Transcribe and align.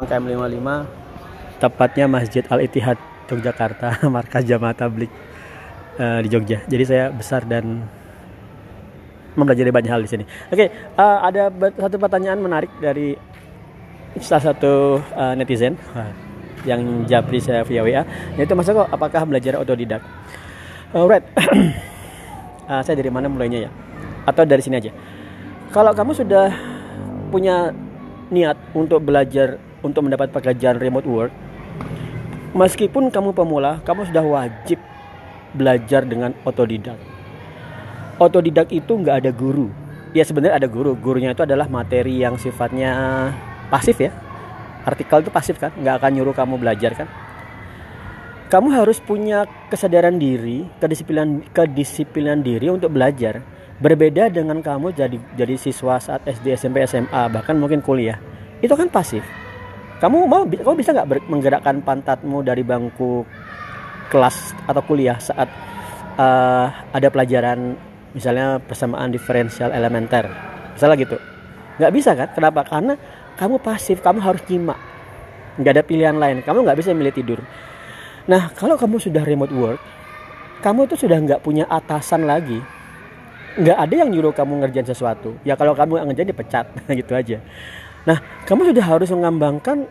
KM 0.00 0.32
55 0.32 1.60
tepatnya 1.60 2.08
Masjid 2.08 2.44
Al 2.48 2.64
Ittihad 2.64 2.96
Yogyakarta 3.28 4.00
markas 4.14 4.48
Jamaah 4.48 4.72
Tablik 4.72 5.12
uh, 6.00 6.18
di 6.24 6.28
Jogja. 6.32 6.64
Jadi 6.66 6.84
saya 6.88 7.04
besar 7.12 7.44
dan 7.44 7.84
mempelajari 9.36 9.70
banyak 9.70 9.92
hal 9.92 10.02
di 10.02 10.10
sini. 10.10 10.24
Oke, 10.50 10.66
okay, 10.66 10.68
uh, 10.98 11.22
ada 11.22 11.52
satu 11.52 12.00
pertanyaan 12.00 12.40
menarik 12.42 12.72
dari 12.82 13.14
salah 14.18 14.50
satu 14.50 14.98
uh, 15.14 15.34
netizen 15.38 15.78
uh, 15.94 16.10
yang 16.66 17.06
japri 17.06 17.38
saya 17.38 17.62
via 17.62 17.84
WA, 17.86 18.02
yaitu 18.34 18.52
masa 18.58 18.74
kok 18.74 18.90
apakah 18.90 19.22
belajar 19.28 19.62
otodidak? 19.62 20.02
Alright, 20.90 21.22
uh, 22.72 22.82
saya 22.82 22.96
dari 22.98 23.12
mana 23.12 23.30
mulainya 23.30 23.68
ya? 23.68 23.70
Atau 24.26 24.42
dari 24.42 24.64
sini 24.64 24.82
aja? 24.82 24.90
Kalau 25.70 25.94
kamu 25.94 26.12
sudah 26.18 26.50
punya 27.30 27.70
niat 28.34 28.58
untuk 28.74 29.06
belajar 29.06 29.69
untuk 29.80 30.06
mendapat 30.06 30.32
pekerjaan 30.32 30.76
remote 30.76 31.08
work, 31.08 31.32
meskipun 32.56 33.08
kamu 33.08 33.32
pemula, 33.32 33.80
kamu 33.84 34.08
sudah 34.08 34.24
wajib 34.24 34.78
belajar 35.56 36.06
dengan 36.06 36.36
otodidak 36.46 36.98
otodidak 38.20 38.68
itu 38.70 38.92
nggak 38.92 39.24
ada 39.24 39.30
guru. 39.32 39.72
Ya 40.12 40.22
sebenarnya 40.22 40.60
ada 40.60 40.68
guru. 40.68 40.92
Gurunya 40.94 41.32
itu 41.32 41.42
adalah 41.42 41.66
materi 41.66 42.20
yang 42.20 42.36
sifatnya 42.36 42.92
pasif 43.72 43.96
ya. 43.96 44.12
Artikel 44.84 45.24
itu 45.24 45.32
pasif 45.32 45.56
kan, 45.56 45.72
nggak 45.72 46.04
akan 46.04 46.10
nyuruh 46.20 46.36
kamu 46.36 46.60
belajar 46.60 46.92
kan. 46.92 47.08
Kamu 48.50 48.68
harus 48.74 48.98
punya 49.00 49.46
kesadaran 49.70 50.18
diri, 50.18 50.66
kedisiplinan 50.82 51.40
kedisiplinan 51.56 52.44
diri 52.44 52.68
untuk 52.68 52.92
belajar. 52.92 53.40
Berbeda 53.80 54.28
dengan 54.28 54.60
kamu 54.60 54.92
jadi 54.92 55.16
jadi 55.38 55.54
siswa 55.56 55.96
saat 55.96 56.20
SD, 56.28 56.52
SMP, 56.52 56.84
SMA, 56.84 57.22
bahkan 57.32 57.56
mungkin 57.56 57.80
kuliah. 57.80 58.20
Itu 58.60 58.76
kan 58.76 58.92
pasif. 58.92 59.24
Kamu 60.00 60.24
mau 60.24 60.48
kamu 60.48 60.76
bisa 60.80 60.96
nggak 60.96 61.28
menggerakkan 61.28 61.84
pantatmu 61.84 62.40
dari 62.40 62.64
bangku 62.64 63.28
kelas 64.08 64.56
atau 64.64 64.80
kuliah 64.80 65.20
saat 65.20 65.44
uh, 66.16 66.72
ada 66.96 67.12
pelajaran 67.12 67.76
misalnya 68.16 68.64
persamaan 68.64 69.12
diferensial 69.12 69.68
elementer? 69.76 70.24
Misalnya 70.72 70.96
gitu. 71.04 71.20
Nggak 71.76 71.92
bisa 71.92 72.10
kan? 72.16 72.28
Kenapa? 72.32 72.64
Karena 72.64 72.96
kamu 73.36 73.60
pasif 73.60 74.00
kamu 74.00 74.24
harus 74.24 74.40
nyimak. 74.48 74.80
Nggak 75.60 75.72
ada 75.76 75.84
pilihan 75.84 76.16
lain. 76.16 76.40
Kamu 76.40 76.64
nggak 76.64 76.80
bisa 76.80 76.96
milih 76.96 77.12
tidur. 77.12 77.44
Nah 78.24 78.48
kalau 78.56 78.80
kamu 78.80 78.96
sudah 78.96 79.20
remote 79.20 79.52
work 79.52 79.80
kamu 80.64 80.88
itu 80.88 80.96
sudah 80.96 81.16
nggak 81.20 81.40
punya 81.40 81.64
atasan 81.68 82.28
lagi 82.28 82.60
nggak 83.56 83.76
ada 83.80 83.94
yang 83.96 84.08
nyuruh 84.08 84.32
kamu 84.32 84.64
ngerjain 84.64 84.88
sesuatu. 84.88 85.36
Ya 85.44 85.60
kalau 85.60 85.76
kamu 85.76 86.08
ngerjain 86.08 86.32
dipecat. 86.32 86.72
Gitu 87.04 87.12
aja 87.12 87.36
nah 88.08 88.18
kamu 88.48 88.72
sudah 88.72 88.84
harus 88.84 89.08
mengembangkan 89.12 89.84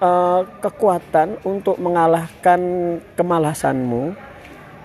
uh, 0.00 0.44
kekuatan 0.60 1.40
untuk 1.44 1.80
mengalahkan 1.80 2.60
kemalasanmu 3.16 4.26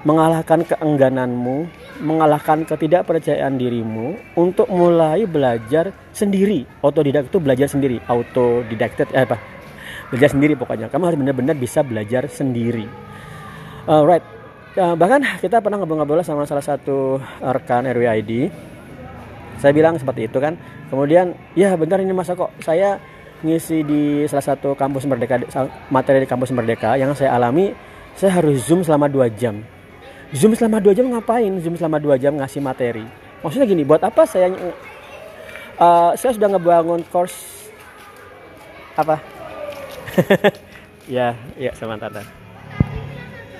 mengalahkan 0.00 0.64
keenggananmu, 0.64 1.68
mengalahkan 2.00 2.64
ketidakpercayaan 2.64 3.60
dirimu 3.60 4.16
untuk 4.32 4.64
mulai 4.72 5.28
belajar 5.28 5.92
sendiri. 6.16 6.64
Otodidak 6.80 7.28
itu 7.28 7.36
belajar 7.36 7.68
sendiri, 7.68 8.00
autodidacted 8.08 9.12
eh 9.12 9.28
apa? 9.28 9.36
Belajar 10.08 10.32
sendiri 10.32 10.56
pokoknya. 10.56 10.88
Kamu 10.88 11.04
harus 11.04 11.18
benar-benar 11.20 11.56
bisa 11.56 11.84
belajar 11.84 12.26
sendiri. 12.32 12.88
Alright. 13.84 14.24
Uh, 14.78 14.94
bahkan 14.94 15.20
kita 15.42 15.58
pernah 15.58 15.82
ngobrol-ngobrol 15.82 16.22
sama 16.22 16.46
salah 16.46 16.64
satu 16.64 17.20
rekan 17.42 17.84
RWID. 17.90 18.48
Saya 19.60 19.76
bilang 19.76 20.00
seperti 20.00 20.26
itu 20.26 20.40
kan. 20.40 20.56
Kemudian, 20.88 21.36
ya 21.52 21.76
bentar 21.76 22.00
ini 22.00 22.10
masa 22.16 22.32
kok 22.32 22.50
saya 22.64 22.96
ngisi 23.44 23.84
di 23.84 24.02
salah 24.28 24.56
satu 24.56 24.76
kampus 24.76 25.08
Merdeka 25.08 25.40
materi 25.88 26.24
di 26.24 26.28
kampus 26.28 26.52
Merdeka 26.52 26.96
yang 27.00 27.16
saya 27.16 27.36
alami 27.36 27.72
saya 28.12 28.36
harus 28.36 28.68
zoom 28.68 28.84
selama 28.84 29.08
2 29.08 29.32
jam 29.32 29.64
Zoom 30.30 30.54
selama 30.54 30.78
dua 30.78 30.94
jam 30.94 31.10
ngapain? 31.10 31.50
Zoom 31.58 31.74
selama 31.74 31.98
dua 31.98 32.14
jam 32.14 32.38
ngasih 32.38 32.62
materi. 32.62 33.02
Maksudnya 33.42 33.66
gini, 33.66 33.82
buat 33.82 33.98
apa 33.98 34.22
saya 34.22 34.54
uh, 35.74 36.14
saya 36.14 36.30
sudah 36.38 36.54
ngebangun 36.54 37.02
course 37.10 37.66
apa? 38.94 39.18
ya, 41.10 41.34
ya 41.58 41.74
sama 41.74 41.98
Tata. 41.98 42.22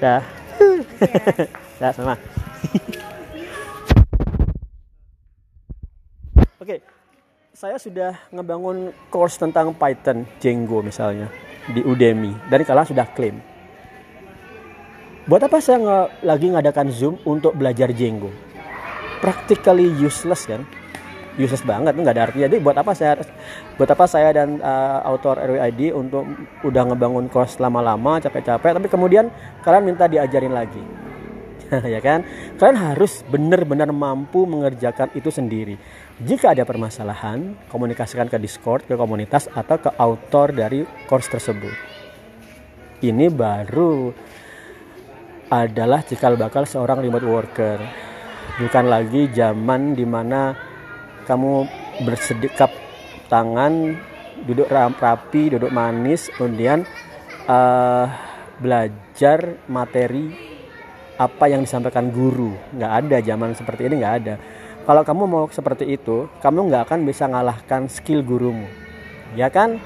Dah. 0.00 0.24
Dah 1.80 1.92
sama. 1.92 2.16
Oke, 6.64 6.80
okay. 6.80 6.84
saya 7.52 7.76
sudah 7.76 8.16
ngebangun 8.32 8.88
course 9.12 9.36
tentang 9.36 9.76
Python, 9.76 10.24
Django 10.40 10.80
misalnya 10.80 11.28
di 11.68 11.84
Udemy. 11.84 12.32
Dari 12.48 12.64
kalian 12.64 12.88
sudah 12.88 13.04
klaim 13.12 13.36
Buat 15.28 15.44
apa 15.44 15.60
saya 15.60 15.76
nggak 15.84 16.24
lagi 16.24 16.46
ngadakan 16.48 16.88
Zoom 16.88 17.20
untuk 17.28 17.52
belajar 17.52 17.92
Django? 17.92 18.32
Practically 19.20 19.92
useless 20.00 20.48
kan? 20.48 20.64
Useless 21.36 21.60
banget, 21.68 22.00
nggak 22.00 22.16
ada 22.16 22.32
artinya. 22.32 22.48
Jadi 22.48 22.56
buat 22.64 22.80
apa 22.80 22.96
saya 22.96 23.20
buat 23.76 23.92
apa 23.92 24.08
saya 24.08 24.32
dan 24.32 24.56
uh, 24.64 25.04
autor 25.04 25.36
RWID 25.44 25.92
untuk 25.92 26.24
udah 26.64 26.82
ngebangun 26.88 27.28
course 27.28 27.60
lama-lama 27.60 28.24
capek-capek 28.24 28.80
tapi 28.80 28.88
kemudian 28.88 29.28
kalian 29.60 29.84
minta 29.84 30.08
diajarin 30.08 30.56
lagi. 30.56 31.03
ya 31.94 32.00
kan? 32.00 32.24
Kalian 32.60 32.78
harus 32.78 33.24
benar-benar 33.26 33.90
mampu 33.90 34.44
mengerjakan 34.44 35.10
itu 35.16 35.30
sendiri. 35.32 35.76
Jika 36.22 36.54
ada 36.54 36.62
permasalahan, 36.62 37.58
komunikasikan 37.68 38.30
ke 38.30 38.38
Discord, 38.38 38.86
ke 38.86 38.94
komunitas 38.94 39.50
atau 39.50 39.80
ke 39.80 39.90
autor 39.98 40.54
dari 40.54 40.86
course 41.10 41.26
tersebut. 41.26 41.74
Ini 43.04 43.28
baru 43.34 44.14
adalah 45.50 46.00
cikal 46.06 46.40
bakal 46.40 46.64
seorang 46.64 47.04
remote 47.04 47.26
worker. 47.26 47.78
Bukan 48.60 48.86
lagi 48.86 49.28
zaman 49.34 49.98
di 49.98 50.06
mana 50.06 50.54
kamu 51.26 51.66
bersedekap 52.06 52.70
tangan, 53.26 53.98
duduk 54.46 54.70
rapi, 54.70 55.56
duduk 55.56 55.72
manis, 55.72 56.30
kemudian 56.36 56.86
uh, 57.48 58.06
belajar 58.60 59.58
materi 59.66 60.43
apa 61.16 61.44
yang 61.46 61.62
disampaikan 61.62 62.10
guru. 62.10 62.54
Nggak 62.74 62.92
ada 63.04 63.16
zaman 63.22 63.50
seperti 63.54 63.86
ini 63.86 64.02
nggak 64.02 64.14
ada. 64.22 64.34
Kalau 64.84 65.02
kamu 65.02 65.22
mau 65.24 65.44
seperti 65.48 65.88
itu, 65.88 66.28
kamu 66.44 66.68
nggak 66.68 66.82
akan 66.90 67.00
bisa 67.08 67.24
ngalahkan 67.24 67.88
skill 67.88 68.20
gurumu. 68.20 68.68
Ya 69.32 69.48
kan? 69.48 69.80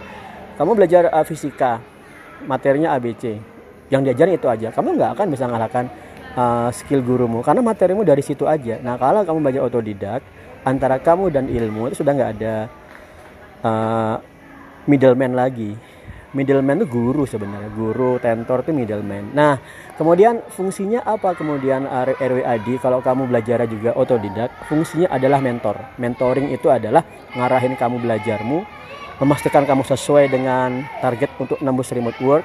Kamu 0.59 0.75
belajar 0.75 1.07
uh, 1.15 1.23
fisika, 1.23 1.79
materinya 2.45 2.99
ABC 2.99 3.39
yang 3.89 4.05
diajarin 4.05 4.37
itu 4.37 4.49
aja 4.49 4.69
kamu 4.69 5.01
nggak 5.01 5.11
akan 5.17 5.27
bisa 5.33 5.45
ngalahkan 5.49 5.85
uh, 6.37 6.69
skill 6.73 7.01
gurumu 7.01 7.41
karena 7.41 7.65
materimu 7.65 8.05
dari 8.05 8.21
situ 8.21 8.45
aja 8.45 8.77
nah 8.85 9.01
kalau 9.01 9.25
kamu 9.25 9.39
belajar 9.41 9.63
otodidak 9.65 10.21
antara 10.63 11.01
kamu 11.01 11.33
dan 11.33 11.49
ilmu 11.49 11.89
itu 11.89 12.05
sudah 12.05 12.13
nggak 12.13 12.31
ada 12.39 12.55
uh, 13.65 14.17
middleman 14.85 15.33
lagi 15.33 15.73
middleman 16.37 16.83
itu 16.83 16.87
guru 16.89 17.25
sebenarnya 17.25 17.71
guru 17.73 18.21
tentor 18.21 18.65
itu 18.67 18.73
middleman 18.73 19.33
nah 19.33 19.57
kemudian 19.97 20.45
fungsinya 20.53 21.05
apa 21.05 21.33
kemudian 21.37 21.89
RWAD 21.89 22.81
kalau 22.81 23.01
kamu 23.01 23.29
belajar 23.29 23.65
juga 23.69 23.97
otodidak 23.97 24.51
fungsinya 24.69 25.09
adalah 25.09 25.41
mentor 25.41 25.77
mentoring 25.97 26.53
itu 26.53 26.69
adalah 26.69 27.05
ngarahin 27.37 27.77
kamu 27.77 27.97
belajarmu 28.03 28.65
memastikan 29.19 29.67
kamu 29.67 29.83
sesuai 29.83 30.31
dengan 30.31 30.87
target 31.03 31.31
untuk 31.43 31.59
nembus 31.59 31.91
remote 31.91 32.19
work 32.23 32.45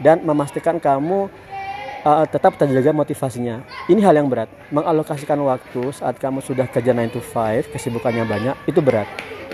dan 0.00 0.24
memastikan 0.24 0.80
kamu 0.80 1.28
uh, 2.04 2.26
tetap 2.28 2.54
terjaga 2.60 2.92
motivasinya. 2.92 3.64
Ini 3.88 4.00
hal 4.04 4.20
yang 4.20 4.28
berat. 4.28 4.52
Mengalokasikan 4.70 5.40
waktu 5.44 5.90
saat 5.90 6.20
kamu 6.20 6.44
sudah 6.44 6.68
kerja 6.68 6.92
9 6.92 7.14
to 7.16 7.20
5, 7.20 7.72
kesibukannya 7.72 8.24
banyak, 8.28 8.56
itu 8.68 8.80
berat. 8.84 9.08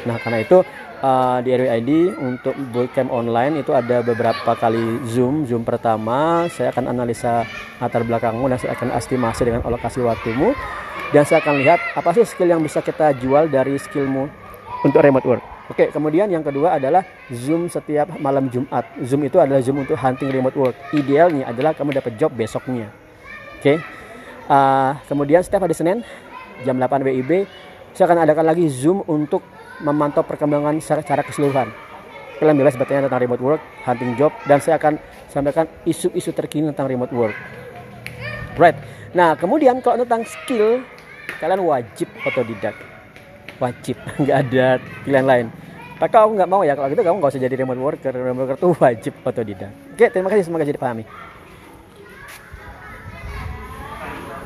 Nah, 0.08 0.16
karena 0.20 0.40
itu 0.40 0.64
uh, 1.04 1.38
di 1.44 1.50
RWID 1.52 1.90
untuk 2.20 2.54
bootcamp 2.72 3.10
online 3.12 3.60
itu 3.60 3.72
ada 3.76 4.00
beberapa 4.00 4.52
kali 4.56 5.04
Zoom. 5.08 5.44
Zoom 5.44 5.64
pertama, 5.64 6.48
saya 6.52 6.72
akan 6.72 6.88
analisa 6.88 7.44
latar 7.80 8.04
belakangmu 8.04 8.48
dan 8.48 8.58
saya 8.60 8.72
akan 8.76 8.96
estimasi 8.96 9.42
dengan 9.48 9.60
alokasi 9.64 10.00
waktumu. 10.00 10.56
Dan 11.10 11.26
saya 11.26 11.42
akan 11.42 11.54
lihat 11.58 11.80
apa 11.98 12.14
sih 12.14 12.22
skill 12.22 12.54
yang 12.54 12.62
bisa 12.62 12.78
kita 12.78 13.10
jual 13.18 13.50
dari 13.50 13.74
skillmu 13.74 14.30
untuk 14.86 15.02
remote 15.02 15.26
work. 15.26 15.44
Oke, 15.70 15.90
kemudian 15.90 16.26
yang 16.30 16.42
kedua 16.42 16.78
adalah 16.78 17.06
Zoom 17.30 17.70
setiap 17.70 18.14
malam 18.18 18.50
Jumat. 18.50 18.86
Zoom 19.06 19.26
itu 19.26 19.38
adalah 19.38 19.62
Zoom 19.62 19.82
untuk 19.82 19.98
hunting 19.98 20.30
remote 20.30 20.54
work. 20.58 20.76
Idealnya 20.94 21.50
adalah 21.50 21.74
kamu 21.74 21.98
dapat 21.98 22.14
job 22.18 22.30
besoknya. 22.34 22.90
Oke. 23.58 23.78
Uh, 24.50 24.98
kemudian 25.06 25.46
setiap 25.46 25.62
hari 25.62 25.78
Senin 25.78 26.02
jam 26.66 26.74
8 26.74 27.06
WIB 27.06 27.46
saya 27.94 28.10
akan 28.10 28.22
adakan 28.22 28.46
lagi 28.46 28.66
Zoom 28.70 29.02
untuk 29.06 29.42
memantau 29.80 30.22
perkembangan 30.24 30.78
secara 30.80 31.24
keseluruhan. 31.24 31.72
Kalian 32.40 32.56
bebas 32.56 32.76
bertanya 32.76 33.08
tentang 33.08 33.20
remote 33.20 33.42
work, 33.44 33.62
hunting 33.84 34.16
job, 34.16 34.32
dan 34.48 34.64
saya 34.64 34.80
akan 34.80 34.96
sampaikan 35.28 35.68
isu-isu 35.84 36.32
terkini 36.32 36.72
tentang 36.72 36.88
remote 36.88 37.12
work. 37.12 37.36
Right. 38.56 38.76
Nah, 39.12 39.36
kemudian 39.36 39.84
kalau 39.84 40.04
tentang 40.04 40.24
skill, 40.24 40.80
kalian 41.36 41.60
wajib 41.64 42.08
otodidak 42.24 42.72
wajib 43.60 43.96
nggak 44.24 44.38
ada 44.48 44.66
pilihan 45.04 45.26
lain 45.28 45.46
Tapi 46.00 46.16
kalau 46.16 46.32
nggak 46.32 46.48
mau 46.48 46.64
ya, 46.64 46.72
kalau 46.72 46.88
gitu 46.88 47.04
kamu 47.04 47.20
nggak 47.20 47.28
usah 47.36 47.44
jadi 47.44 47.56
remote 47.60 47.76
worker. 47.76 48.08
Remote 48.16 48.48
worker 48.48 48.56
tuh 48.56 48.72
wajib 48.80 49.12
otodidak. 49.20 49.68
Oke, 49.92 50.08
terima 50.08 50.32
kasih 50.32 50.48
semoga 50.48 50.64
jadi 50.64 50.80
dipahami. 50.80 51.04